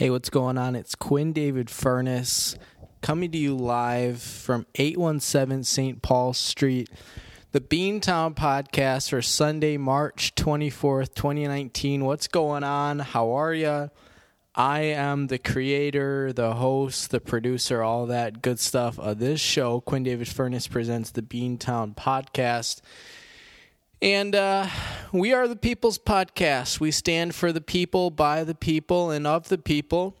[0.00, 0.76] Hey, what's going on?
[0.76, 2.56] It's Quinn David Furness
[3.02, 6.00] coming to you live from 817 St.
[6.00, 6.88] Paul Street,
[7.52, 12.06] the Beantown podcast for Sunday, March 24th, 2019.
[12.06, 13.00] What's going on?
[13.00, 13.90] How are you?
[14.54, 19.82] I am the creator, the host, the producer, all that good stuff of this show.
[19.82, 22.80] Quinn David Furness presents the Beantown podcast.
[24.02, 24.66] And uh,
[25.12, 26.80] we are the People's Podcast.
[26.80, 30.16] We stand for the people, by the people, and of the people.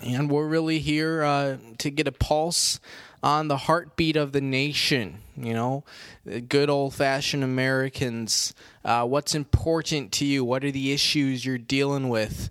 [0.00, 2.80] And we're really here uh, to get a pulse
[3.22, 5.18] on the heartbeat of the nation.
[5.36, 5.84] You know,
[6.48, 8.54] good old fashioned Americans.
[8.82, 10.42] Uh, what's important to you?
[10.42, 12.48] What are the issues you're dealing with?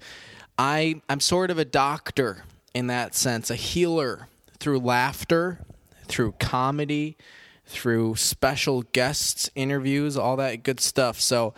[0.60, 2.44] I, I'm sort of a doctor
[2.76, 4.28] in that sense, a healer
[4.60, 5.62] through laughter,
[6.08, 7.18] through comedy,
[7.66, 11.20] through special guests, interviews, all that good stuff.
[11.20, 11.54] So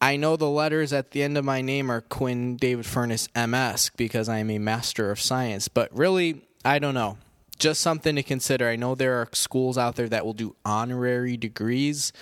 [0.00, 3.90] I know the letters at the end of my name are Quinn David Furness MS
[3.96, 7.18] because I am a master of science, but really, I don't know.
[7.58, 8.68] Just something to consider.
[8.68, 12.12] I know there are schools out there that will do honorary degrees.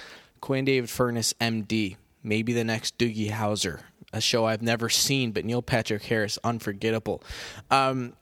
[0.41, 3.81] Quinn David Furness MD, maybe the next Doogie Howser,
[4.13, 7.23] a show I've never seen, but Neil Patrick Harris, unforgettable.
[7.71, 8.15] Um,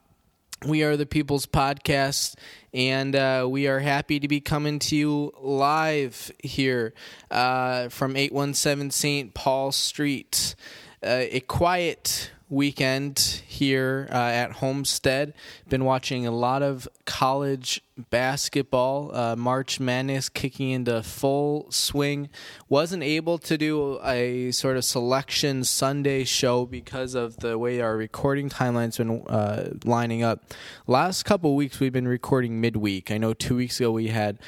[0.63, 2.37] we are the People's Podcast,
[2.73, 6.95] and uh, we are happy to be coming to you live here
[7.31, 9.35] uh, from 817 St.
[9.35, 10.55] Paul Street.
[11.03, 15.35] Uh, a quiet weekend here uh, at Homestead.
[15.69, 19.15] Been watching a lot of college basketball.
[19.15, 22.29] Uh, March Madness kicking into full swing.
[22.69, 27.97] Wasn't able to do a sort of selection Sunday show because of the way our
[27.97, 30.53] recording timeline's been uh, lining up.
[30.87, 33.11] Last couple weeks we've been recording midweek.
[33.11, 34.39] I know two weeks ago we had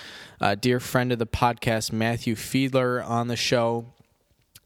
[0.41, 3.87] a dear friend of the podcast Matthew Fiedler on the show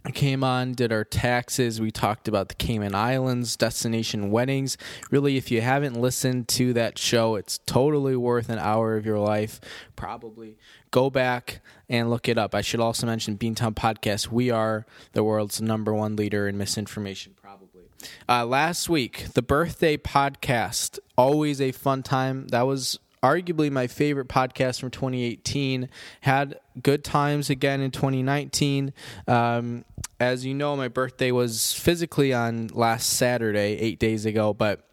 [0.09, 1.81] came on, did our taxes.
[1.81, 4.79] We talked about the Cayman Islands, destination weddings.
[5.11, 9.19] Really, if you haven't listened to that show, it's totally worth an hour of your
[9.19, 9.61] life.
[9.97, 10.57] Probably
[10.91, 12.55] go back and look it up.
[12.55, 14.29] I should also mention Beantown Podcast.
[14.29, 17.83] We are the world's number one leader in misinformation, probably.
[18.29, 22.49] Uh, last week, the birthday podcast, always a fun time.
[22.49, 25.89] That was arguably my favorite podcast from 2018.
[26.23, 28.93] Had good times again in 2019.
[29.27, 29.85] Um,
[30.19, 34.87] as you know, my birthday was physically on last Saturday, eight days ago, but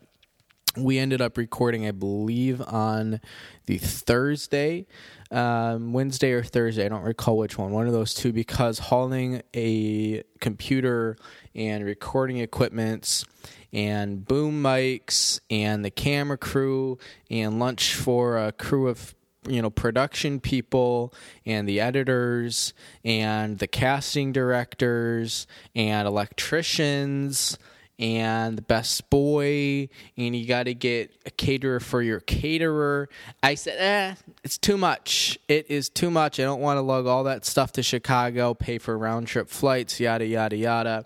[0.77, 3.19] we ended up recording, I believe, on
[3.65, 4.85] the Thursday,
[5.31, 6.85] um, Wednesday or Thursday.
[6.85, 11.17] I don't recall which one, one of those two, because hauling a computer
[11.55, 13.25] and recording equipments
[13.73, 16.97] and boom mics and the camera crew
[17.29, 19.13] and lunch for a crew of
[19.47, 21.13] you know production people
[21.45, 27.57] and the editors and the casting directors and electricians
[27.99, 33.09] and the best boy and you got to get a caterer for your caterer
[33.41, 37.07] i said eh it's too much it is too much i don't want to lug
[37.07, 41.05] all that stuff to chicago pay for round trip flights yada yada yada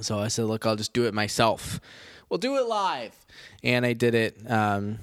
[0.00, 1.80] so I said, look, I'll just do it myself.
[2.28, 3.14] We'll do it live.
[3.62, 4.98] And I did it um,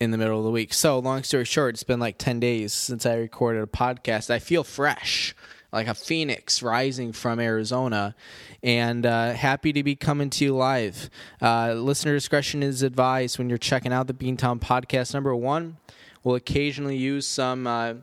[0.00, 0.74] in the middle of the week.
[0.74, 4.30] So, long story short, it's been like 10 days since I recorded a podcast.
[4.30, 5.34] I feel fresh,
[5.72, 8.14] like a phoenix rising from Arizona,
[8.62, 11.08] and uh, happy to be coming to you live.
[11.40, 15.14] Uh, listener discretion is advised when you're checking out the Beantown podcast.
[15.14, 15.78] Number one,
[16.22, 17.66] we'll occasionally use some.
[17.66, 17.94] Uh,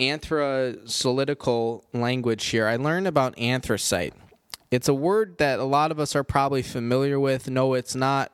[0.00, 2.66] anthrasolitical language here.
[2.66, 4.12] I learned about anthracite
[4.74, 7.48] it's a word that a lot of us are probably familiar with.
[7.48, 8.32] No, it's not.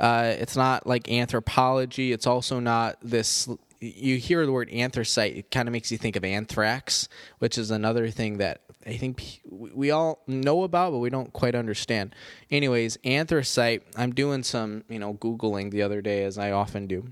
[0.00, 2.12] Uh, it's not like anthropology.
[2.12, 3.46] It's also not this.
[3.80, 7.08] You hear the word anthracite, it kind of makes you think of anthrax,
[7.40, 11.54] which is another thing that I think we all know about, but we don't quite
[11.54, 12.14] understand.
[12.50, 13.82] Anyways, anthracite.
[13.96, 17.08] I'm doing some, you know, googling the other day, as I often do,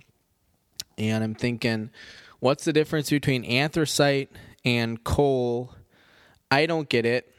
[0.97, 1.91] and I'm thinking,
[2.39, 4.31] what's the difference between anthracite
[4.65, 5.75] and coal?
[6.51, 7.35] I don't get it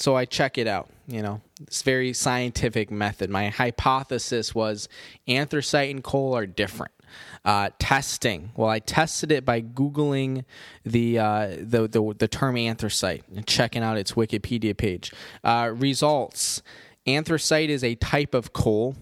[0.00, 0.88] so I check it out.
[1.08, 3.30] You know, it's very scientific method.
[3.30, 4.88] My hypothesis was
[5.28, 6.92] anthracite and coal are different.
[7.44, 8.50] Uh, testing.
[8.56, 10.44] Well, I tested it by googling
[10.84, 15.12] the, uh, the, the the term anthracite and checking out its Wikipedia page.
[15.44, 16.62] Uh, results:
[17.06, 18.96] Anthracite is a type of coal.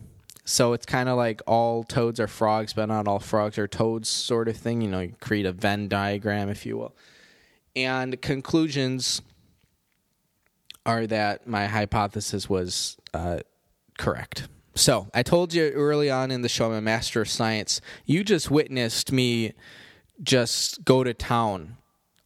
[0.45, 4.11] So it's kind of like all toads are frogs, but not all frogs are toads,
[4.11, 4.83] sort of thing.
[4.83, 6.95] You know, you create a Venn diagram, if you will.
[7.75, 9.23] And conclusions
[10.87, 13.41] are that my hypothesis was uh,
[13.99, 14.49] correct.
[14.75, 17.81] So I told you early on in the show, I'm a master of science.
[18.05, 19.53] You just witnessed me
[20.23, 21.77] just go to town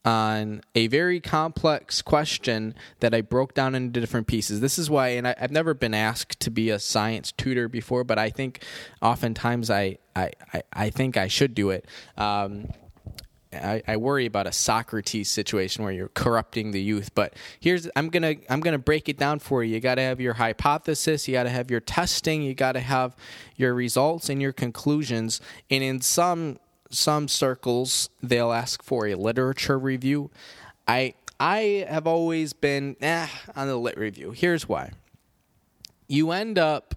[0.04, 4.60] on a very complex question that I broke down into different pieces.
[4.60, 8.04] This is why, and I, have never been asked to be a science tutor before,
[8.04, 8.64] but I think
[9.02, 11.86] oftentimes I I, I, I think I should do it.
[12.16, 12.68] Um,
[13.52, 17.14] I, I, worry about a Socrates situation where you're corrupting the youth.
[17.14, 19.74] But here's I'm gonna I'm gonna break it down for you.
[19.74, 21.26] You got to have your hypothesis.
[21.26, 22.42] You got to have your testing.
[22.42, 23.16] You got to have
[23.56, 25.40] your results and your conclusions.
[25.70, 26.58] And in some
[26.90, 30.30] some circles, they'll ask for a literature review.
[30.86, 34.32] I I have always been eh, on the lit review.
[34.32, 34.92] Here's why.
[36.06, 36.94] You end up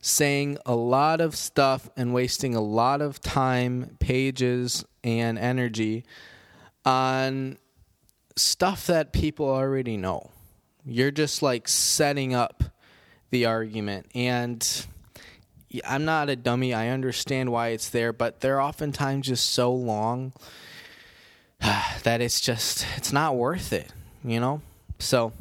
[0.00, 6.04] saying a lot of stuff and wasting a lot of time, pages, and energy
[6.84, 7.58] on
[8.36, 10.30] stuff that people already know.
[10.84, 12.64] You're just like setting up
[13.30, 14.06] the argument.
[14.14, 14.86] And
[15.86, 16.72] I'm not a dummy.
[16.72, 20.32] I understand why it's there, but they're oftentimes just so long
[21.60, 23.92] that it's just, it's not worth it,
[24.24, 24.62] you know?
[24.98, 25.32] So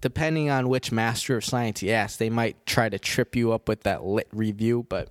[0.00, 3.68] depending on which master of science you ask, they might try to trip you up
[3.68, 5.08] with that lit review, but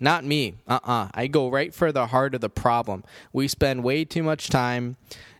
[0.00, 0.54] not me.
[0.66, 1.04] Uh uh-uh.
[1.04, 3.04] uh I go right for the heart of the problem.
[3.32, 4.96] We spend way too much time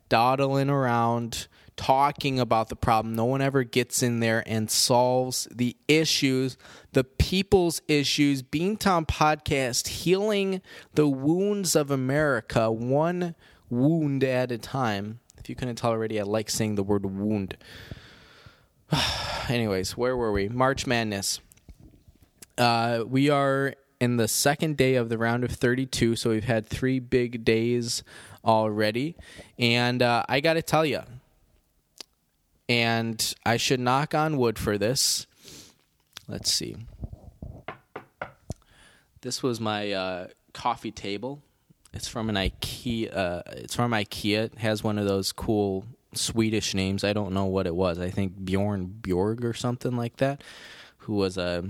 [0.08, 3.14] dawdling around talking about the problem.
[3.14, 6.58] No one ever gets in there and solves the issues,
[6.92, 8.42] the people's issues.
[8.42, 10.60] Beantown Podcast, healing
[10.94, 13.34] the wounds of America, one
[13.70, 15.20] wound at a time.
[15.38, 17.56] If you couldn't tell already, I like saying the word wound.
[19.48, 20.48] anyways, where were we?
[20.48, 21.40] March Madness.
[22.58, 26.66] Uh, we are in the second day of the round of 32, so we've had
[26.66, 28.02] three big days
[28.44, 29.16] already.
[29.58, 31.02] And uh, I got to tell you,
[32.68, 35.26] and I should knock on wood for this.
[36.28, 36.76] Let's see.
[39.22, 41.42] This was my uh, coffee table.
[41.92, 43.16] It's from an IKEA.
[43.16, 44.44] Uh, it's from IKEA.
[44.44, 47.02] It has one of those cool Swedish names.
[47.02, 47.98] I don't know what it was.
[47.98, 50.42] I think Bjorn Bjorg or something like that,
[50.98, 51.64] who was a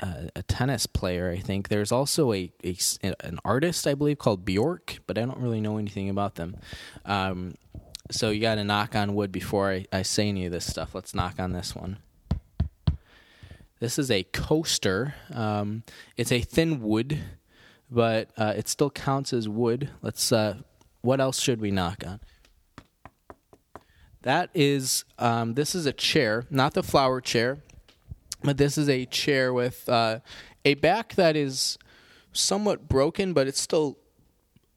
[0.00, 1.30] a, a tennis player.
[1.30, 2.76] I think there's also a, a,
[3.20, 6.56] an artist I believe called Bjork, but I don't really know anything about them.
[7.04, 7.54] Um,
[8.10, 10.94] so you got to knock on wood before I, I say any of this stuff.
[10.94, 11.98] Let's knock on this one.
[13.80, 15.14] This is a coaster.
[15.32, 15.82] Um,
[16.16, 17.18] it's a thin wood,
[17.90, 19.90] but uh, it still counts as wood.
[20.02, 20.32] Let's.
[20.32, 20.58] Uh,
[21.02, 22.20] what else should we knock on?
[24.22, 27.58] That is, um, this is a chair, not the flower chair,
[28.44, 30.20] but this is a chair with uh,
[30.64, 31.78] a back that is
[32.32, 33.98] somewhat broken, but it's still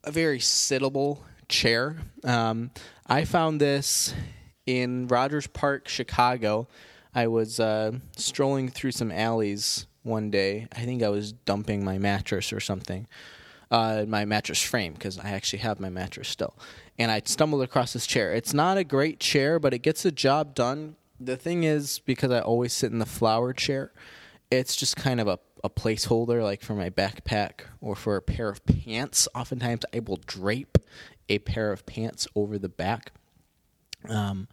[0.03, 1.19] a very sittable
[1.49, 1.97] chair.
[2.23, 2.71] Um,
[3.05, 4.13] I found this
[4.65, 6.67] in Rogers Park, Chicago.
[7.13, 10.67] I was uh, strolling through some alleys one day.
[10.71, 13.07] I think I was dumping my mattress or something,
[13.69, 16.55] uh, my mattress frame, because I actually have my mattress still
[16.99, 18.33] and I stumbled across this chair.
[18.33, 20.95] It's not a great chair, but it gets the job done.
[21.19, 23.91] The thing is, because I always sit in the flower chair,
[24.51, 28.49] it's just kind of a, a placeholder, like for my backpack or for a pair
[28.49, 29.27] of pants.
[29.33, 30.77] Oftentimes, I will drape
[31.29, 33.11] a pair of pants over the back.
[34.07, 34.47] Um,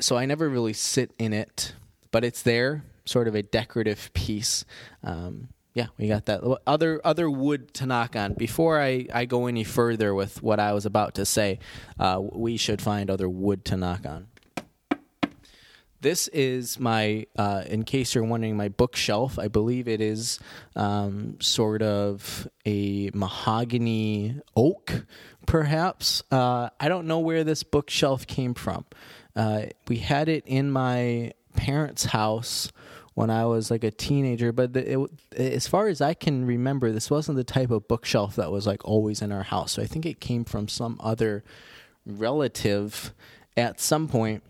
[0.00, 1.74] so I never really sit in it,
[2.10, 4.64] but it's there, sort of a decorative piece.
[5.02, 6.42] Um, yeah, we got that.
[6.66, 8.32] Other other wood to knock on.
[8.32, 11.58] Before I, I go any further with what I was about to say,
[11.98, 14.28] uh, we should find other wood to knock on.
[16.00, 19.38] This is my, uh, in case you're wondering, my bookshelf.
[19.38, 20.38] I believe it is
[20.74, 25.04] um, sort of a mahogany oak,
[25.46, 26.22] perhaps.
[26.30, 28.84] Uh, I don't know where this bookshelf came from.
[29.34, 32.70] Uh, we had it in my parents' house
[33.14, 34.52] when I was like a teenager.
[34.52, 38.52] But it, as far as I can remember, this wasn't the type of bookshelf that
[38.52, 39.72] was like always in our house.
[39.72, 41.42] So I think it came from some other
[42.04, 43.14] relative
[43.56, 44.42] at some point,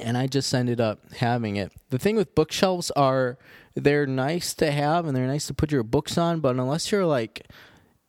[0.00, 1.72] and I just ended up having it.
[1.90, 3.38] The thing with bookshelves are
[3.74, 7.06] they're nice to have and they're nice to put your books on, but unless you're
[7.06, 7.46] like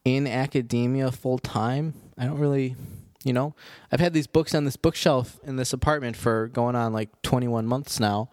[0.06, 2.76] in academia full time, I don't really
[3.26, 3.56] you know
[3.90, 7.66] i've had these books on this bookshelf in this apartment for going on like 21
[7.66, 8.30] months now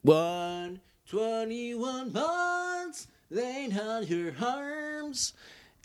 [0.00, 5.34] one twenty-one months, they held your arms.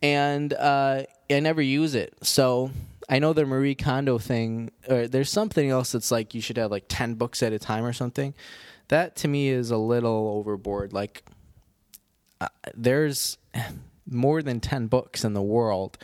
[0.04, 2.14] And uh, I never use it.
[2.24, 2.72] So
[3.12, 6.72] I know the Marie Kondo thing, or there's something else that's like you should have
[6.72, 8.34] like 10 books at a time or something.
[8.88, 10.94] That to me is a little overboard.
[10.94, 11.26] Like,
[12.40, 13.38] uh, there's
[14.10, 15.98] more than 10 books in the world.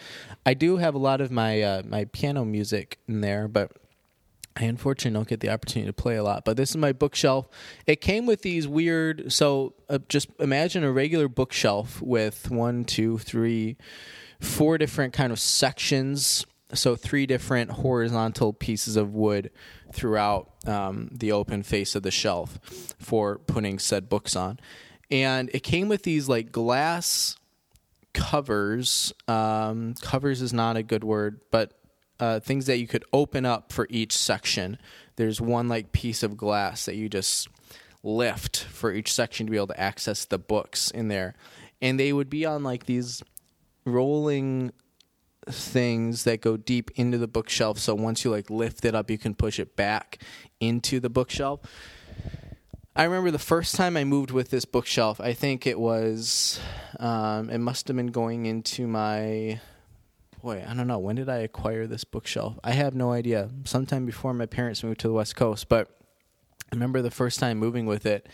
[0.45, 3.71] I do have a lot of my uh, my piano music in there, but
[4.57, 7.47] I unfortunately don't get the opportunity to play a lot, but this is my bookshelf.
[7.85, 9.31] It came with these weird.
[9.31, 13.77] So uh, just imagine a regular bookshelf with one, two, three,
[14.41, 19.51] four different kind of sections so three different horizontal pieces of wood
[19.93, 22.59] throughout um, the open face of the shelf
[22.99, 24.59] for putting said books on.
[25.09, 27.37] And it came with these like glass
[28.13, 29.13] covers.
[29.27, 31.71] Um, covers is not a good word, but
[32.19, 34.77] uh, things that you could open up for each section.
[35.15, 37.47] There's one like piece of glass that you just
[38.03, 41.35] lift for each section to be able to access the books in there.
[41.81, 43.23] And they would be on like these
[43.85, 44.71] rolling
[45.49, 47.77] things that go deep into the bookshelf.
[47.79, 50.19] So once you like lift it up you can push it back
[50.59, 51.61] into the bookshelf.
[52.95, 56.59] I remember the first time i moved with this bookshelf i think it was
[56.99, 59.59] um, it must have been going into my
[60.41, 60.97] boy i don't know.
[60.97, 62.57] When did i acquire this bookshelf?
[62.63, 63.49] I have no idea.
[63.65, 65.69] Sometime before my parents moved to the west coast.
[65.69, 65.89] But
[66.71, 68.27] i remember the first time moving with it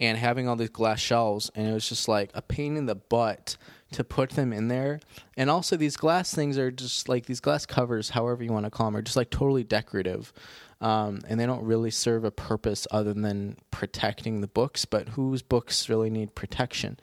[0.00, 2.94] and having all these glass shelves and it was just like a pain in the
[2.94, 3.56] butt
[3.92, 5.00] to put them in there.
[5.36, 8.70] And also, these glass things are just like these glass covers, however you want to
[8.70, 10.32] call them, are just like totally decorative.
[10.80, 14.84] Um, and they don't really serve a purpose other than protecting the books.
[14.84, 17.00] But whose books really need protection?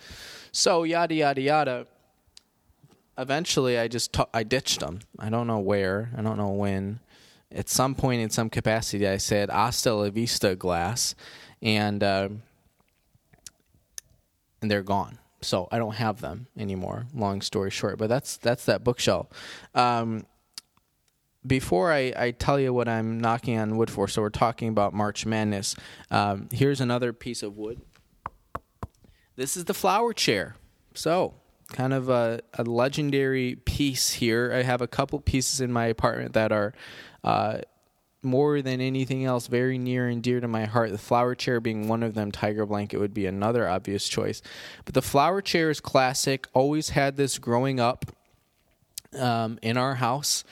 [0.52, 1.88] So yada yada yada.
[3.18, 5.00] Eventually, I just t- I ditched them.
[5.18, 6.12] I don't know where.
[6.16, 7.00] I don't know when.
[7.52, 11.16] At some point, in some capacity, I said "Hasta la vista, glass,"
[11.62, 12.30] and uh,
[14.62, 17.06] and they're gone so I don't have them anymore.
[17.14, 19.28] Long story short, but that's that's that bookshelf.
[19.74, 20.26] Um,
[21.46, 24.94] before I, I, tell you what I'm knocking on wood for, so we're talking about
[24.94, 25.76] March Madness.
[26.10, 27.82] Um, here's another piece of wood.
[29.36, 30.56] This is the flower chair.
[30.96, 31.36] So,
[31.70, 34.52] kind of a, a, legendary piece here.
[34.54, 36.74] I have a couple pieces in my apartment that are
[37.24, 37.60] uh,
[38.26, 40.92] more than anything else very near and dear to my heart.
[40.92, 44.42] The flower chair being one of them, tiger blanket would be another obvious choice.
[44.84, 46.48] But the flower chair is classic.
[46.54, 48.06] Always had this growing up
[49.18, 50.44] um, in our house.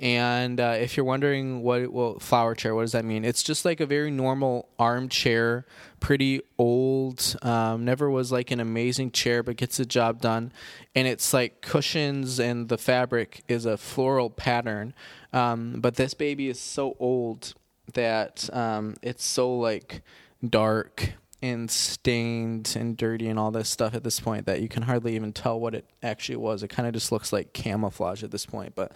[0.00, 3.24] And uh, if you're wondering what well, flower chair, what does that mean?
[3.24, 5.66] It's just like a very normal armchair,
[5.98, 7.36] pretty old.
[7.42, 10.52] Um, never was like an amazing chair, but gets the job done.
[10.94, 14.94] And it's like cushions, and the fabric is a floral pattern.
[15.32, 17.54] Um, but this baby is so old
[17.94, 20.02] that um, it's so like
[20.48, 24.82] dark and stained and dirty and all this stuff at this point that you can
[24.82, 26.62] hardly even tell what it actually was.
[26.62, 28.74] It kind of just looks like camouflage at this point.
[28.74, 28.92] But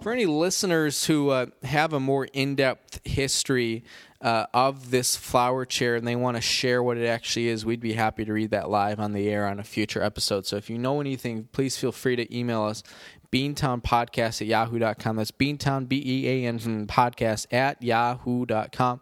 [0.00, 3.82] for any listeners who uh, have a more in depth history
[4.20, 7.80] uh, of this flower chair and they want to share what it actually is, we'd
[7.80, 10.46] be happy to read that live on the air on a future episode.
[10.46, 12.84] So if you know anything, please feel free to email us.
[13.32, 15.16] Beantown Podcast at yahoo.com.
[15.16, 19.00] That's Beantown, B E A N podcast at yahoo.com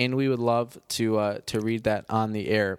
[0.00, 2.78] and we would love to uh, to read that on the air.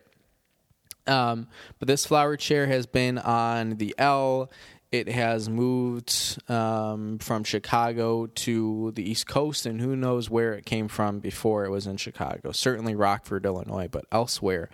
[1.06, 4.52] Um, but this flower chair has been on the L.
[4.92, 10.66] It has moved um, from Chicago to the East Coast, and who knows where it
[10.66, 12.52] came from before it was in Chicago.
[12.52, 14.70] Certainly Rockford, Illinois, but elsewhere,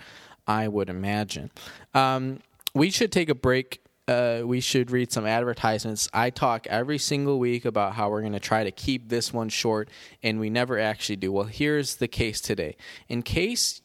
[0.48, 1.51] I would imagine.
[1.93, 2.39] Um,
[2.74, 6.07] we should take a break uh, we should read some advertisements.
[6.13, 9.49] I talk every single week about how we're going to try to keep this one
[9.49, 9.89] short,
[10.23, 11.31] and we never actually do.
[11.31, 12.77] Well, here's the case today.
[13.09, 13.81] In case,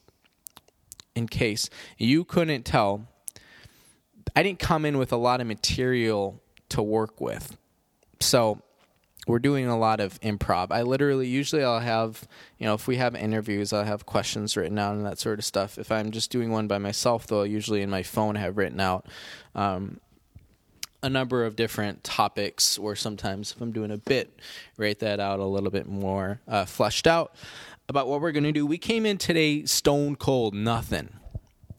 [1.16, 3.08] in case you couldn't tell,
[4.36, 7.56] I didn't come in with a lot of material to work with,
[8.20, 8.62] so
[9.26, 10.68] we're doing a lot of improv.
[10.70, 12.26] I literally usually I'll have
[12.58, 15.44] you know if we have interviews I'll have questions written out and that sort of
[15.44, 15.78] stuff.
[15.78, 18.80] If I'm just doing one by myself though, I'll usually in my phone have written
[18.80, 19.06] out
[19.54, 20.00] um,
[21.02, 24.38] a number of different topics, or sometimes if I'm doing a bit,
[24.76, 27.34] write that out a little bit more uh, fleshed out
[27.88, 28.64] about what we're going to do.
[28.64, 31.10] We came in today stone cold, nothing.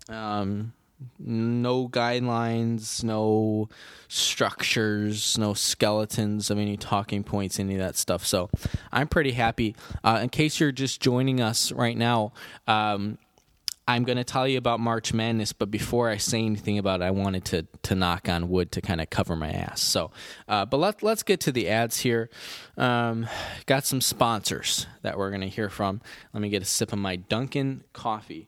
[0.10, 0.74] Um,
[1.20, 3.70] no guidelines, no
[4.08, 8.26] structures, no skeletons of any talking points, any of that stuff.
[8.26, 8.50] So
[8.92, 9.76] I'm pretty happy.
[10.04, 12.34] Uh, in case you're just joining us right now,
[12.68, 13.18] um,
[13.86, 17.04] I'm going to tell you about March Madness, but before I say anything about it,
[17.04, 19.82] I wanted to to knock on wood to kind of cover my ass.
[19.82, 20.12] So,
[20.48, 22.30] uh, but let let's get to the ads here.
[22.78, 23.28] Um,
[23.66, 26.02] got some sponsors that we're going to hear from.
[26.32, 28.48] Let me get a sip of my Dunkin' coffee.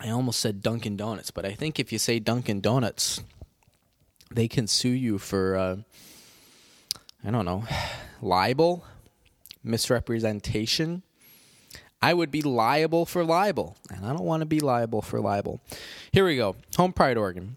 [0.00, 3.20] I almost said Dunkin' Donuts, but I think if you say Dunkin' Donuts,
[4.30, 5.76] they can sue you for uh,
[7.22, 7.64] I don't know
[8.22, 8.86] libel,
[9.62, 11.02] misrepresentation
[12.00, 15.60] I would be liable for libel, and I don't want to be liable for libel.
[16.12, 16.56] Here we go.
[16.76, 17.56] Home Pride Oregon.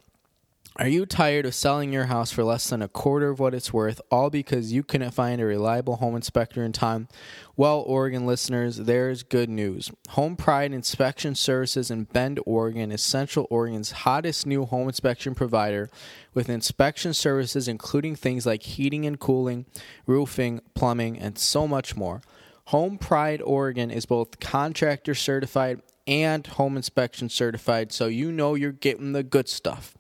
[0.78, 3.74] Are you tired of selling your house for less than a quarter of what it's
[3.74, 7.10] worth, all because you couldn't find a reliable home inspector in time?
[7.58, 9.92] Well, Oregon listeners, there's good news.
[10.12, 15.90] Home Pride Inspection Services in Bend, Oregon is Central Oregon's hottest new home inspection provider
[16.34, 19.66] with inspection services including things like heating and cooling,
[20.08, 22.22] roofing, plumbing, and so much more.
[22.66, 28.72] Home Pride Oregon is both contractor certified and home inspection certified, so you know you're
[28.72, 29.96] getting the good stuff.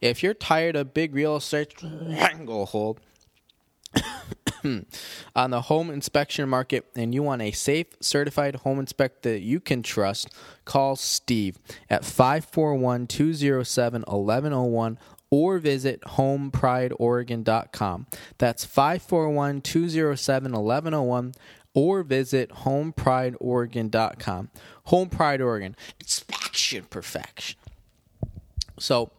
[0.00, 3.00] If you're tired of big real estate triangle hold
[5.36, 9.60] on the home inspection market and you want a safe, certified home inspector that you
[9.60, 10.28] can trust,
[10.64, 14.98] call Steve at 541 207 1101
[15.30, 18.06] or visit homeprideoregon.com.
[18.38, 21.32] That's 541 207 1101
[21.74, 24.50] or visit homeprideoregon.com.
[24.84, 27.58] Home Pride Oregon, inspection perfection.
[28.78, 29.12] So,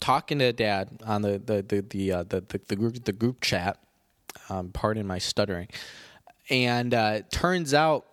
[0.00, 3.40] talking to dad on the the the the uh, the, the, the, group the group
[3.40, 3.78] chat.
[4.48, 5.68] Um, pardon my stuttering.
[6.50, 8.06] And uh, turns out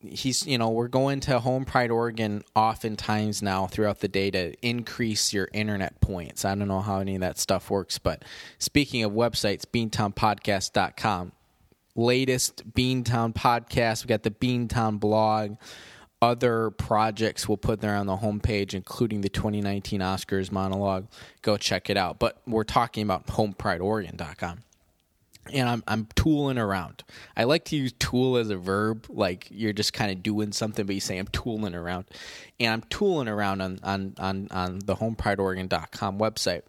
[0.00, 4.54] he's you know we're going to Home Pride Oregon oftentimes now throughout the day to
[4.62, 6.44] increase your internet points.
[6.44, 8.24] I don't know how any of that stuff works, but
[8.58, 11.32] speaking of websites, beantownpodcast.com.
[11.96, 14.04] Latest Beantown podcast.
[14.04, 15.56] We got the Beantown blog
[16.24, 21.06] other projects we'll put there on the homepage, including the 2019 Oscars monologue.
[21.42, 22.18] Go check it out.
[22.18, 24.60] But we're talking about homeprideoregon.com.
[25.52, 27.04] And I'm I'm tooling around.
[27.36, 30.86] I like to use tool as a verb, like you're just kind of doing something,
[30.86, 32.06] but you say I'm tooling around.
[32.58, 36.62] And I'm tooling around on on on, on the homeprideoregon.com website.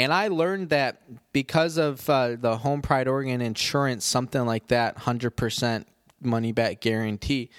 [0.00, 1.02] And I learned that
[1.34, 5.84] because of uh, the Home Pride Oregon insurance, something like that, 100%
[6.22, 7.50] money back guarantee,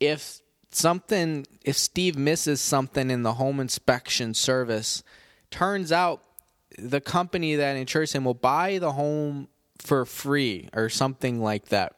[0.00, 5.02] if something if Steve misses something in the home inspection service,
[5.50, 6.22] turns out
[6.78, 11.92] the company that insures him will buy the home for free or something like that.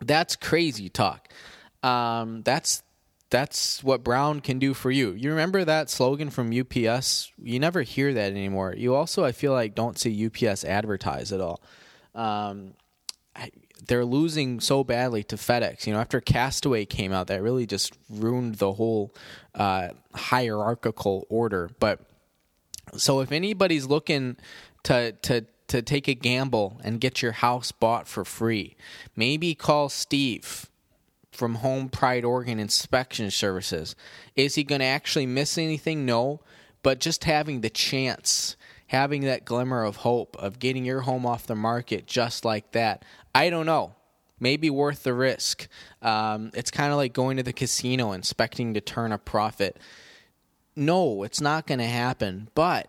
[0.00, 1.32] That's crazy talk.
[1.82, 2.82] Um, that's
[3.30, 5.12] that's what Brown can do for you.
[5.12, 7.30] You remember that slogan from UPS?
[7.42, 8.74] You never hear that anymore.
[8.76, 11.60] You also, I feel like, don't see UPS advertise at all.
[12.14, 12.74] Um,
[13.86, 15.86] they're losing so badly to FedEx.
[15.86, 19.14] You know, after Castaway came out, that really just ruined the whole
[19.54, 21.70] uh, hierarchical order.
[21.78, 22.00] But
[22.96, 24.36] so if anybody's looking
[24.84, 28.76] to to to take a gamble and get your house bought for free,
[29.14, 30.68] maybe call Steve
[31.38, 33.94] from Home Pride Oregon Inspection Services.
[34.34, 36.04] Is he going to actually miss anything?
[36.04, 36.40] No,
[36.82, 38.56] but just having the chance
[38.88, 43.04] having that glimmer of hope of getting your home off the market just like that.
[43.34, 43.94] I don't know.
[44.40, 45.68] Maybe worth the risk.
[46.00, 49.78] Um, it's kind of like going to the casino expecting to turn a profit.
[50.74, 52.88] No, it's not going to happen, but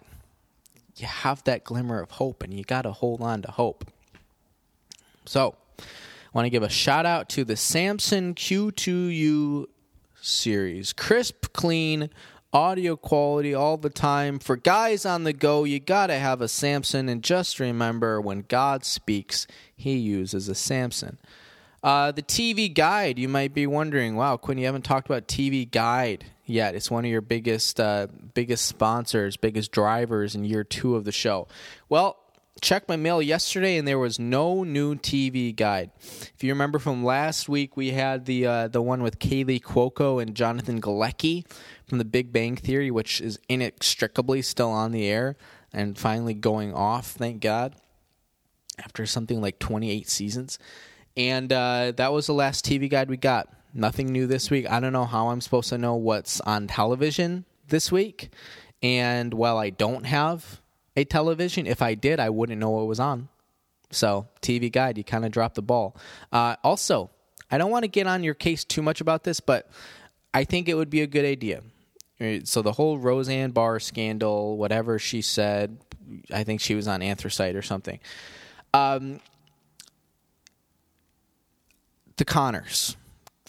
[0.96, 3.86] you have that glimmer of hope and you got to hold on to hope.
[5.26, 5.56] So,
[6.34, 9.66] want to give a shout out to the Samson Q2U
[10.22, 10.94] series.
[10.94, 12.10] Crisp, clean,
[12.52, 14.40] audio quality all the time.
[14.40, 17.10] For guys on the go, you got to have a Samson.
[17.10, 21.18] And just remember when God speaks, he uses a Samson.
[21.82, 25.70] Uh, the TV Guide, you might be wondering, wow, Quinn, you haven't talked about TV
[25.70, 26.76] Guide yet.
[26.76, 31.14] It's one of your biggest, uh, biggest sponsors, biggest drivers in year two of the
[31.14, 31.48] show.
[31.88, 32.18] Well,
[32.60, 35.92] checked my mail yesterday and there was no new TV guide.
[36.00, 40.22] If you remember from last week, we had the uh, the one with Kaley Cuoco
[40.22, 41.46] and Jonathan Galecki
[41.88, 45.36] from The Big Bang Theory, which is inextricably still on the air
[45.74, 47.12] and finally going off.
[47.12, 47.76] Thank God.
[48.78, 50.58] After something like 28 seasons.
[51.18, 53.50] And uh, that was the last TV guide we got.
[53.74, 54.70] Nothing new this week.
[54.70, 58.30] I don't know how I'm supposed to know what's on television this week.
[58.82, 60.62] And while I don't have
[61.00, 61.66] a television.
[61.66, 63.30] If I did, I wouldn't know what was on.
[63.92, 65.96] So, TV guide, you kind of dropped the ball.
[66.32, 67.10] Uh, also,
[67.50, 69.70] I don't want to get on your case too much about this, but
[70.34, 71.62] I think it would be a good idea.
[72.44, 75.78] So, the whole Roseanne Barr scandal, whatever she said,
[76.32, 78.00] I think she was on anthracite or something.
[78.74, 79.22] Um,
[82.18, 82.98] the Conners,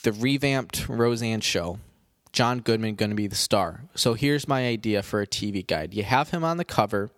[0.05, 1.81] the revamped Roseanne show,
[2.33, 3.83] John Goodman going to be the star.
[3.95, 5.95] So here's my idea for a TV guide.
[5.95, 7.11] You have him on the cover.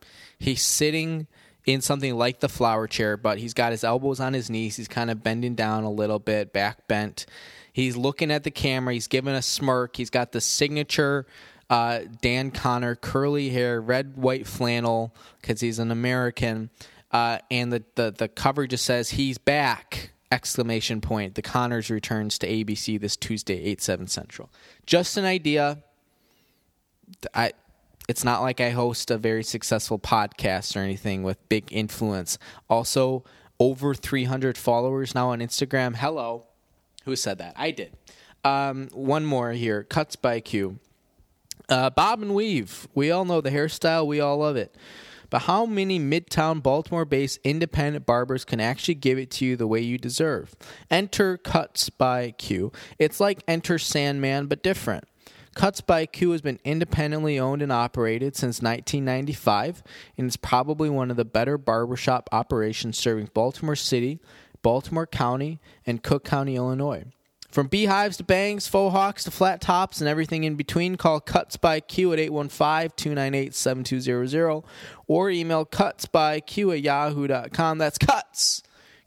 [0.42, 1.26] He's sitting
[1.64, 4.76] in something like the flower chair, but he's got his elbows on his knees.
[4.76, 7.26] He's kind of bending down a little bit, back bent.
[7.72, 8.92] He's looking at the camera.
[8.92, 9.96] He's giving a smirk.
[9.96, 11.26] He's got the signature
[11.70, 16.68] uh, Dan Conner curly hair, red white flannel because he's an American,
[17.12, 21.35] uh, and the, the the cover just says he's back exclamation point.
[21.35, 24.50] The Conners returns to ABC this Tuesday, 8 7 Central.
[24.85, 25.83] Just an idea.
[27.35, 27.52] I
[28.09, 32.38] it's not like I host a very successful podcast or anything with big influence.
[32.69, 33.25] Also,
[33.61, 35.97] over 300 followers now on Instagram.
[35.97, 36.45] Hello.
[37.05, 37.55] Who said that?
[37.57, 37.93] I did.
[38.45, 39.85] Um, one more here.
[39.85, 40.79] Cuts by Q.
[41.69, 42.88] Uh, bob and weave.
[42.95, 44.07] We all know the hairstyle.
[44.07, 44.75] We all love it.
[45.31, 49.67] But how many midtown Baltimore based independent barbers can actually give it to you the
[49.67, 50.55] way you deserve?
[50.91, 52.71] Enter Cuts by Q.
[52.99, 55.05] It's like Enter Sandman, but different.
[55.55, 59.83] Cuts by Q has been independently owned and operated since 1995
[60.17, 64.19] and is probably one of the better barbershop operations serving Baltimore City,
[64.62, 67.05] Baltimore County, and Cook County, Illinois.
[67.51, 71.59] From beehives to bangs, faux hawks to flat tops, and everything in between, call Cuts
[71.59, 74.62] by Q at 815 298 7200
[75.07, 77.77] or email cutsbyq at yahoo.com.
[77.77, 78.62] That's cuts,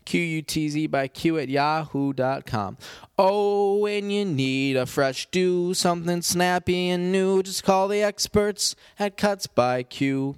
[0.05, 2.77] Q U T Z by Q at yahoo.com.
[3.17, 8.75] Oh, when you need a fresh do, something snappy and new, just call the experts
[8.99, 10.35] at Cuts by Q.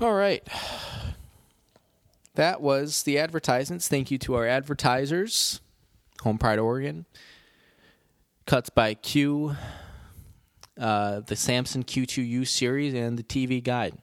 [0.00, 0.46] All right
[2.36, 3.88] that was the advertisements.
[3.88, 5.60] Thank you to our advertisers,
[6.22, 7.06] Home Pride Oregon,
[8.46, 9.56] Cuts by Q,
[10.78, 13.96] uh, the Samson Q2U series, and the TV Guide.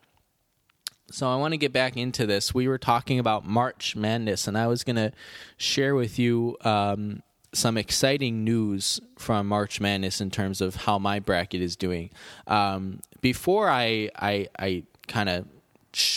[1.14, 2.56] So I want to get back into this.
[2.56, 5.12] We were talking about March Madness, and I was going to
[5.58, 7.22] share with you um,
[7.54, 12.10] some exciting news from March Madness in terms of how my bracket is doing.
[12.48, 15.46] Um, before I I, I kind of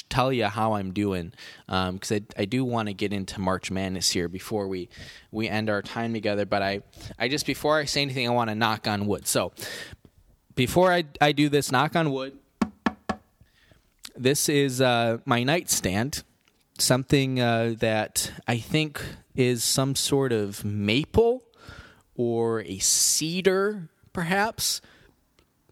[0.09, 1.35] tell you how I'm doing
[1.67, 4.89] because um, I, I do want to get into March Madness here before we
[5.31, 6.47] we end our time together.
[6.47, 6.81] But I
[7.19, 9.27] I just before I say anything, I want to knock on wood.
[9.27, 9.53] So
[10.55, 12.39] before I I do this, knock on wood.
[14.19, 16.23] This is uh, my nightstand,
[16.79, 19.03] something uh, that I think
[19.35, 21.43] is some sort of maple
[22.15, 24.81] or a cedar, perhaps,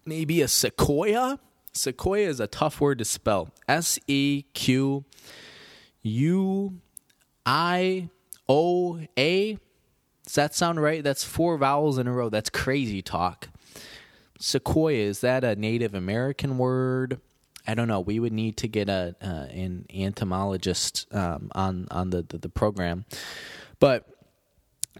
[0.05, 1.39] maybe a sequoia.
[1.73, 3.49] Sequoia is a tough word to spell.
[3.67, 5.05] S E Q
[6.03, 6.79] U
[7.47, 8.09] I
[8.47, 9.57] O A.
[10.23, 11.03] Does that sound right?
[11.03, 12.29] That's four vowels in a row.
[12.29, 13.49] That's crazy talk.
[14.37, 17.19] Sequoia, is that a Native American word?
[17.67, 17.99] I don't know.
[17.99, 22.49] We would need to get a uh, an entomologist um, on on the, the, the
[22.49, 23.05] program,
[23.79, 24.07] but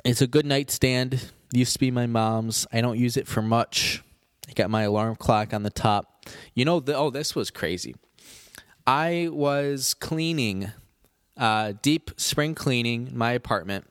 [0.04, 1.32] it's a good nightstand.
[1.52, 2.68] Used to be my mom's.
[2.74, 4.04] I don't use it for much.
[4.50, 6.26] I got my alarm clock on the top.
[6.54, 7.96] You know, the, oh, this was crazy.
[8.86, 10.72] I was cleaning,
[11.38, 13.86] uh, deep spring cleaning my apartment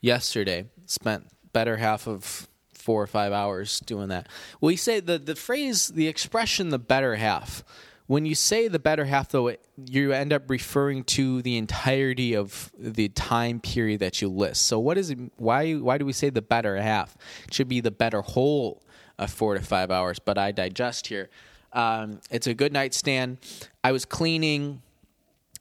[0.00, 0.66] yesterday.
[0.86, 4.28] Spent better half of four or five hours doing that.
[4.60, 7.64] We say the the phrase, the expression, the better half.
[8.06, 12.34] When you say the better half, though, it, you end up referring to the entirety
[12.34, 14.62] of the time period that you list.
[14.62, 15.18] So, what is it?
[15.36, 15.74] Why?
[15.74, 17.16] Why do we say the better half?
[17.46, 18.82] It should be the better whole
[19.18, 21.30] of four to five hours, but I digest here.
[21.72, 23.38] Um, it's a good nightstand.
[23.82, 24.82] I was cleaning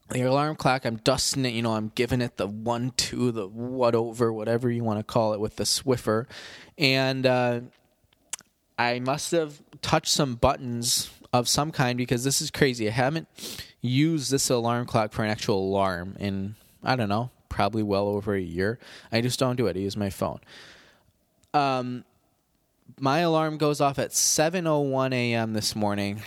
[0.09, 0.85] the alarm clock.
[0.85, 1.53] I'm dusting it.
[1.53, 5.03] You know, I'm giving it the one, two, the what over, whatever you want to
[5.03, 6.27] call it, with the Swiffer,
[6.77, 7.61] and uh,
[8.77, 12.87] I must have touched some buttons of some kind because this is crazy.
[12.87, 13.27] I haven't
[13.81, 18.35] used this alarm clock for an actual alarm in I don't know, probably well over
[18.35, 18.79] a year.
[19.11, 19.75] I just don't do it.
[19.75, 20.39] I use my phone.
[21.53, 22.03] Um,
[22.99, 25.53] my alarm goes off at 7:01 a.m.
[25.53, 26.21] this morning,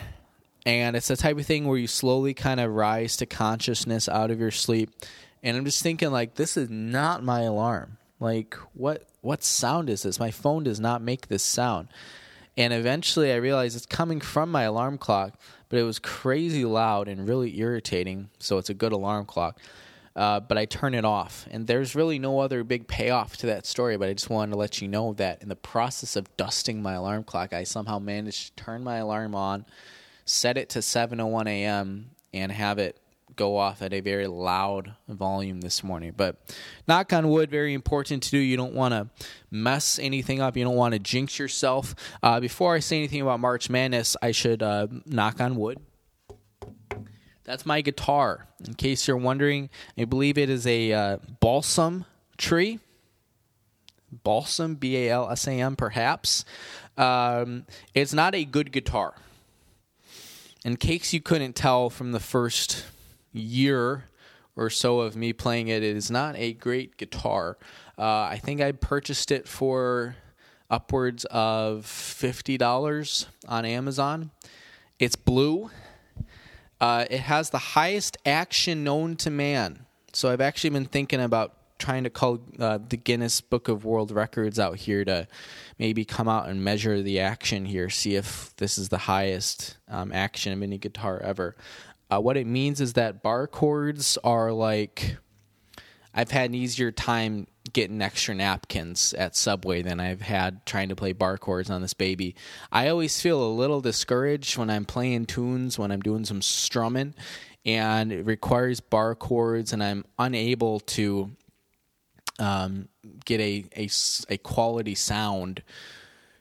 [0.66, 4.30] and it's the type of thing where you slowly kind of rise to consciousness out
[4.30, 4.90] of your sleep.
[5.42, 7.98] And I'm just thinking like this is not my alarm.
[8.20, 10.18] Like what what sound is this?
[10.18, 11.88] My phone does not make this sound.
[12.58, 15.40] And eventually I realized it's coming from my alarm clock,
[15.70, 18.28] but it was crazy loud and really irritating.
[18.38, 19.58] So it's a good alarm clock
[20.18, 21.46] uh, but I turn it off.
[21.48, 24.58] And there's really no other big payoff to that story, but I just wanted to
[24.58, 28.56] let you know that in the process of dusting my alarm clock, I somehow managed
[28.56, 29.64] to turn my alarm on,
[30.24, 33.00] set it to 7:01 a.m., and have it
[33.36, 36.12] go off at a very loud volume this morning.
[36.16, 36.36] But
[36.86, 38.38] knock on wood, very important to do.
[38.38, 39.08] You don't want to
[39.50, 40.56] mess anything up.
[40.56, 41.94] You don't want to jinx yourself.
[42.22, 45.78] Uh, before I say anything about March Madness, I should uh, knock on wood.
[47.44, 48.46] That's my guitar.
[48.66, 52.04] In case you're wondering, I believe it is a uh, balsam
[52.36, 52.80] tree.
[54.24, 56.44] Balsam, B A L S A M, perhaps.
[56.96, 59.14] Um, it's not a good guitar.
[60.64, 62.84] In case you couldn't tell from the first
[63.32, 64.04] year
[64.56, 67.56] or so of me playing it, it is not a great guitar.
[67.96, 70.16] Uh, I think I purchased it for
[70.70, 74.30] upwards of $50 on Amazon.
[74.98, 75.70] It's blue.
[76.80, 79.86] Uh, it has the highest action known to man.
[80.12, 84.10] So I've actually been thinking about trying to call uh, the Guinness Book of World
[84.10, 85.28] Records out here to
[85.78, 90.12] maybe come out and measure the action here, see if this is the highest um,
[90.12, 91.56] action of any guitar ever.
[92.10, 95.16] Uh, what it means is that bar chords are like
[96.14, 100.96] I've had an easier time getting extra napkins at Subway than I've had trying to
[100.96, 102.34] play bar chords on this baby.
[102.72, 107.14] I always feel a little discouraged when I'm playing tunes, when I'm doing some strumming,
[107.64, 111.30] and it requires bar chords, and I'm unable to
[112.38, 112.88] um,
[113.24, 113.88] get a, a,
[114.30, 115.62] a quality sound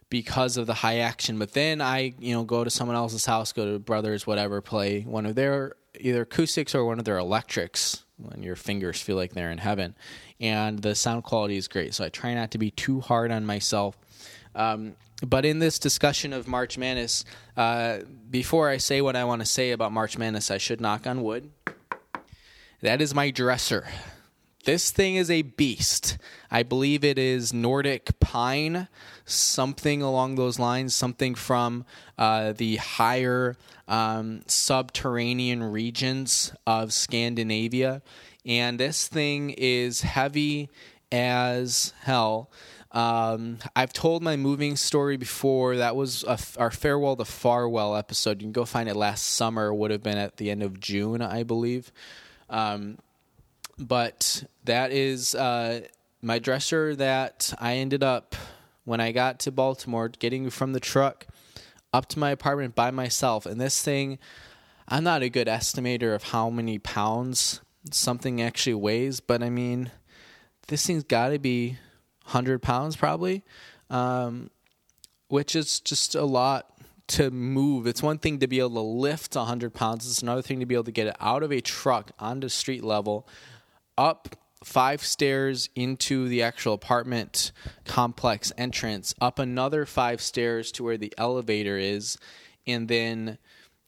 [0.10, 1.38] because of the high action.
[1.38, 5.02] But then I, you know, go to someone else's house, go to brothers, whatever, play
[5.02, 9.34] one of their either acoustics or one of their electrics when your fingers feel like
[9.34, 9.96] they're in heaven.
[10.40, 11.94] And the sound quality is great.
[11.94, 13.98] So I try not to be too hard on myself.
[14.56, 19.42] Um, but in this discussion of March Madness, uh, before I say what I want
[19.42, 21.52] to say about March Madness, I should knock on wood.
[22.82, 23.88] That is my dresser.
[24.68, 26.18] This thing is a beast.
[26.52, 28.90] I believe it is Nordic pine,
[29.24, 31.86] something along those lines, something from
[32.18, 33.56] uh, the higher
[33.88, 38.02] um, subterranean regions of Scandinavia.
[38.46, 40.68] And this thing is heavy
[41.14, 42.52] as hell.
[42.92, 45.78] Um, I've told my moving story before.
[45.78, 48.42] That was a, our farewell to Farwell episode.
[48.42, 49.74] You can go find it last summer.
[49.74, 51.94] Would have been at the end of June, I believe.
[52.50, 52.98] Um,
[53.78, 55.82] but that is uh,
[56.22, 58.36] my dresser that I ended up
[58.86, 61.28] when I got to Baltimore getting from the truck
[61.94, 63.46] up to my apartment by myself.
[63.46, 64.20] And this thing,
[64.88, 67.62] I'm not a good estimator of how many pounds
[67.92, 69.92] something actually weighs, but I mean,
[70.68, 71.78] this thing's got to be
[72.24, 73.44] 100 pounds probably,
[73.90, 74.50] um,
[75.28, 76.72] which is just a lot
[77.08, 77.88] to move.
[77.88, 80.76] It's one thing to be able to lift 100 pounds, it's another thing to be
[80.76, 83.28] able to get it out of a truck onto street level
[83.98, 87.52] up five stairs into the actual apartment
[87.86, 92.18] complex entrance, up another five stairs to where the elevator is,
[92.66, 93.38] and then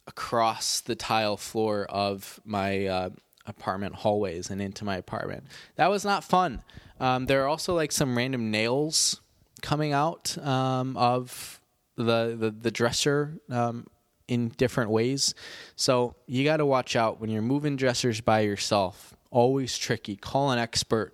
[0.08, 3.10] across the tile floor of my uh,
[3.46, 5.44] apartment hallways and into my apartment.
[5.76, 6.64] That was not fun.
[7.00, 9.22] Um, there are also like some random nails
[9.62, 11.60] coming out um, of
[11.96, 13.88] the, the, the dresser um,
[14.28, 15.34] in different ways.
[15.76, 20.16] So you got to watch out when you're moving dressers by yourself always tricky.
[20.16, 21.14] Call an expert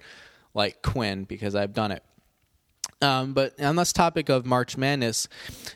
[0.54, 2.04] like Quinn because I've done it.
[3.02, 5.28] Um, but on this topic of March Madness,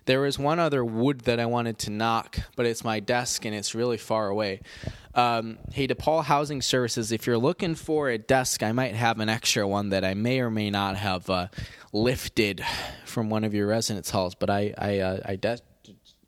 [0.06, 3.54] there is one other wood that I wanted to knock, but it's my desk and
[3.54, 4.62] it's really far away.
[5.14, 9.28] Um, hey, DePaul Housing Services, if you're looking for a desk, I might have an
[9.28, 11.48] extra one that I may or may not have uh,
[11.92, 12.64] lifted
[13.06, 14.34] from one of your residence halls.
[14.34, 15.60] But I, I, uh, I de-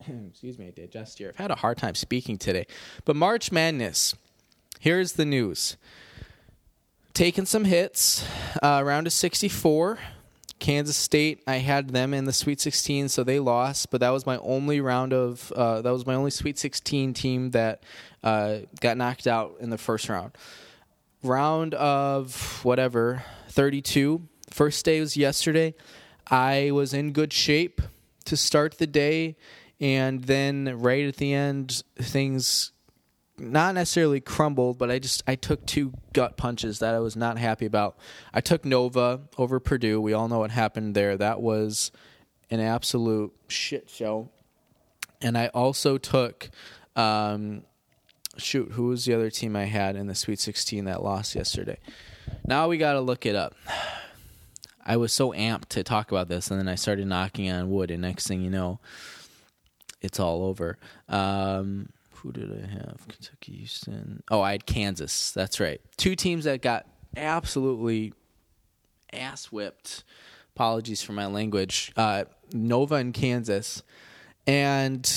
[0.29, 1.29] excuse me, I digest here.
[1.29, 2.67] I've had a hard time speaking today.
[3.05, 4.15] But March Madness,
[4.79, 5.77] here's the news
[7.13, 8.25] taken some hits.
[8.61, 9.99] Uh, round of 64.
[10.59, 13.89] Kansas State, I had them in the Sweet 16, so they lost.
[13.89, 17.51] But that was my only round of uh, that was my only Sweet 16 team
[17.51, 17.83] that
[18.23, 20.33] uh, got knocked out in the first round.
[21.23, 24.21] Round of whatever 32.
[24.51, 25.73] First day was yesterday.
[26.27, 27.81] I was in good shape
[28.25, 29.35] to start the day,
[29.79, 32.71] and then right at the end, things
[33.41, 37.37] not necessarily crumbled, but I just I took two gut punches that I was not
[37.37, 37.97] happy about.
[38.33, 39.99] I took Nova over Purdue.
[39.99, 41.17] We all know what happened there.
[41.17, 41.91] That was
[42.49, 44.29] an absolute shit show.
[45.21, 46.49] And I also took
[46.95, 47.63] um,
[48.37, 51.77] shoot, who was the other team I had in the Sweet 16 that lost yesterday?
[52.45, 53.55] Now we got to look it up.
[54.85, 57.91] I was so amped to talk about this, and then I started knocking on wood,
[57.91, 58.79] and next thing you know,
[60.01, 60.77] it's all over.
[61.07, 61.89] Um,
[62.21, 63.07] who did I have?
[63.07, 64.21] Kentucky, Houston.
[64.29, 65.31] Oh, I had Kansas.
[65.31, 65.81] That's right.
[65.97, 66.85] Two teams that got
[67.17, 68.13] absolutely
[69.11, 70.03] ass whipped.
[70.55, 71.91] Apologies for my language.
[71.97, 73.81] Uh, Nova and Kansas.
[74.45, 75.09] And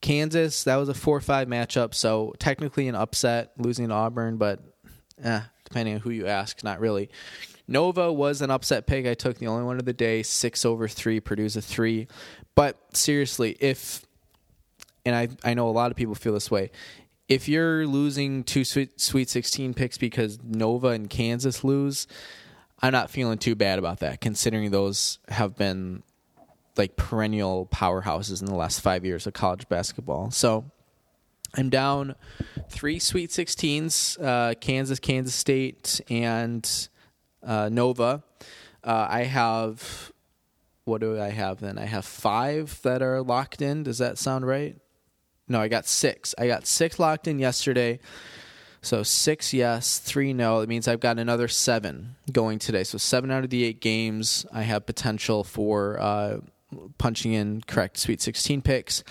[0.00, 1.94] Kansas, that was a 4 5 matchup.
[1.94, 4.60] So technically an upset, losing to Auburn, but
[5.22, 7.10] eh, depending on who you ask, not really.
[7.68, 9.06] Nova was an upset pick.
[9.06, 12.08] I took the only one of the day, six over three, Purdue's a three.
[12.54, 14.02] But seriously, if
[15.08, 16.70] and I I know a lot of people feel this way.
[17.28, 22.06] If you're losing two Sweet, Sweet 16 picks because Nova and Kansas lose,
[22.80, 26.02] I'm not feeling too bad about that, considering those have been
[26.76, 30.30] like perennial powerhouses in the last five years of college basketball.
[30.30, 30.70] So
[31.54, 32.14] I'm down
[32.70, 36.88] three Sweet 16s uh, Kansas, Kansas State, and
[37.44, 38.22] uh, Nova.
[38.84, 40.12] Uh, I have,
[40.84, 41.78] what do I have then?
[41.78, 43.82] I have five that are locked in.
[43.82, 44.76] Does that sound right?
[45.48, 46.34] No, I got six.
[46.38, 48.00] I got six locked in yesterday.
[48.80, 50.60] So six yes, three no.
[50.60, 52.84] It means I've got another seven going today.
[52.84, 56.38] So seven out of the eight games, I have potential for uh,
[56.98, 59.02] punching in correct Sweet 16 picks.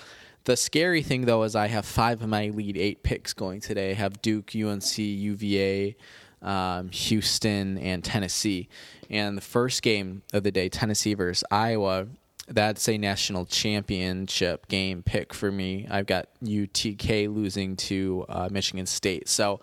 [0.45, 3.91] The scary thing, though, is I have five of my Elite Eight picks going today.
[3.91, 5.97] I have Duke, UNC, UVA,
[6.41, 8.69] um, Houston, and Tennessee.
[9.09, 12.07] And the first game of the day, Tennessee versus Iowa,
[12.47, 15.87] that's a national championship game pick for me.
[15.89, 19.27] I've got UTK losing to uh, Michigan State.
[19.27, 19.59] So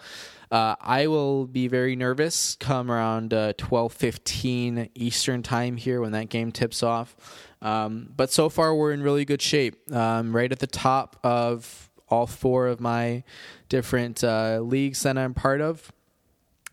[0.50, 6.28] uh, I will be very nervous come around uh, 12:15 Eastern time here when that
[6.28, 7.16] game tips off.
[7.62, 9.90] Um, but so far, we're in really good shape.
[9.90, 13.24] Um, right at the top of all four of my
[13.68, 15.90] different uh, leagues that I'm part of.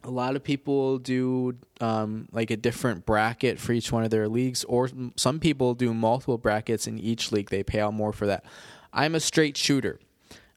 [0.03, 4.27] A lot of people do um, like a different bracket for each one of their
[4.27, 7.49] leagues, or some people do multiple brackets in each league.
[7.49, 8.43] They pay out more for that.
[8.91, 9.99] I'm a straight shooter.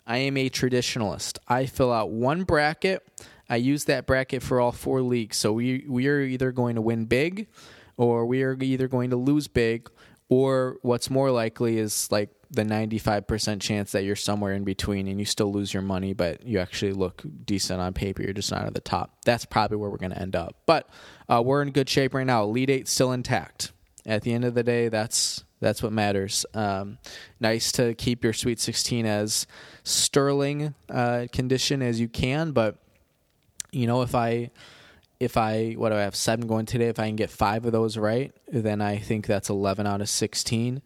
[0.07, 1.38] I am a traditionalist.
[1.48, 3.07] I fill out one bracket.
[3.48, 5.37] I use that bracket for all four leagues.
[5.37, 7.48] So we we are either going to win big,
[7.96, 9.90] or we are either going to lose big,
[10.28, 15.18] or what's more likely is like the 95% chance that you're somewhere in between and
[15.18, 18.22] you still lose your money, but you actually look decent on paper.
[18.22, 19.18] You're just not at the top.
[19.24, 20.57] That's probably where we're going to end up.
[20.66, 20.88] But
[21.28, 22.44] uh, we're in good shape right now.
[22.44, 23.72] Elite Eight still intact.
[24.07, 26.44] At the end of the day, that's that's what matters.
[26.52, 26.98] Um,
[27.40, 29.46] nice to keep your Sweet 16 as
[29.83, 32.76] sterling uh, condition as you can, but
[33.72, 34.50] you know if I
[35.20, 36.88] if I what do I have seven going today?
[36.88, 40.09] If I can get five of those right, then I think that's eleven out of
[40.09, 40.83] sixteen.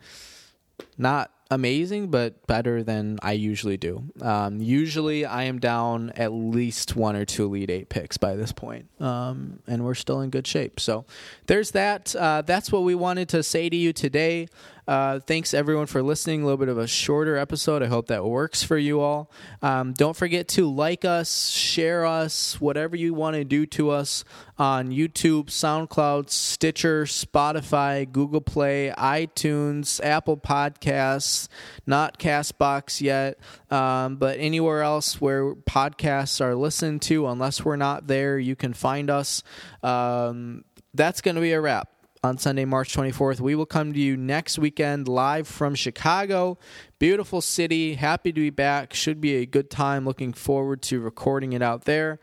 [0.96, 4.04] Not amazing, but better than I usually do.
[4.20, 8.52] Um, usually, I am down at least one or two Elite Eight picks by this
[8.52, 10.80] point, um, and we're still in good shape.
[10.80, 11.04] So
[11.46, 12.14] there's that.
[12.14, 14.48] Uh, that's what we wanted to say to you today.
[14.88, 16.40] Uh, thanks everyone for listening.
[16.40, 17.82] A little bit of a shorter episode.
[17.82, 19.30] I hope that works for you all.
[19.60, 24.24] Um, don't forget to like us, share us, whatever you want to do to us
[24.56, 31.48] on YouTube, SoundCloud, Stitcher, Spotify, Google Play, iTunes, Apple Podcasts,
[31.86, 33.38] not Castbox yet,
[33.70, 37.26] um, but anywhere else where podcasts are listened to.
[37.26, 39.42] Unless we're not there, you can find us.
[39.82, 41.90] Um, that's going to be a wrap
[42.22, 43.40] on Sunday, March 24th.
[43.40, 46.58] We will come to you next weekend live from Chicago.
[46.98, 47.94] Beautiful city.
[47.94, 48.94] Happy to be back.
[48.94, 50.04] Should be a good time.
[50.04, 52.18] Looking forward to recording it out there.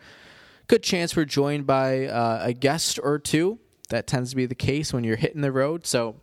[0.68, 3.60] Good chance we're joined by uh, a guest or two.
[3.90, 5.86] That tends to be the case when you're hitting the road.
[5.86, 6.16] So,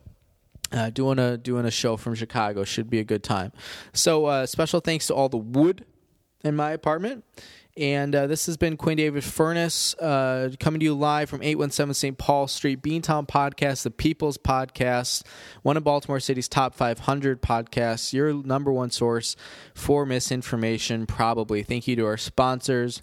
[0.71, 3.53] uh, doing a doing a show from Chicago should be a good time.
[3.93, 5.85] So, uh, special thanks to all the wood
[6.43, 7.23] in my apartment
[7.75, 11.93] and uh, this has been Quinn David Furness uh, coming to you live from 817
[11.93, 12.17] St.
[12.17, 15.23] Paul Street, Beantown Podcast, the People's Podcast,
[15.63, 19.35] one of Baltimore City's top 500 podcasts, your number one source
[19.73, 21.63] for misinformation, probably.
[21.63, 23.01] Thank you to our sponsors.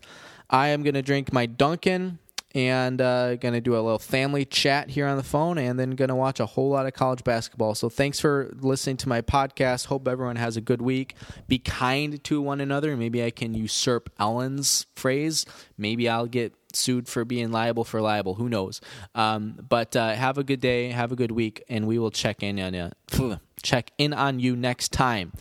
[0.49, 2.19] I am going to drink my Dunkin'
[2.55, 5.93] and uh, going to do a little family chat here on the phone and then
[5.93, 7.75] going to watch a whole lot of college basketball.
[7.75, 9.87] So thanks for listening to my podcast.
[9.87, 11.15] Hope everyone has a good week.
[11.47, 12.97] Be kind to one another.
[12.97, 15.47] Maybe I can usurp Ellen's phrase.
[15.79, 18.35] Maybe I'll get sued for being liable for liable.
[18.35, 18.81] Who knows?
[19.15, 20.91] Um, but uh, have a good day.
[20.91, 22.91] Have a good week, and we will check in on you.
[23.63, 25.33] Check in on you next time.